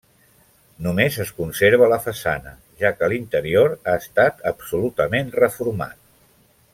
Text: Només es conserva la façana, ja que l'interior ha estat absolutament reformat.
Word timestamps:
Només 0.85 1.17
es 1.25 1.31
conserva 1.41 1.89
la 1.91 1.99
façana, 2.07 2.53
ja 2.81 2.91
que 3.01 3.11
l'interior 3.13 3.77
ha 3.77 3.95
estat 4.07 4.41
absolutament 4.55 5.31
reformat. 5.41 6.01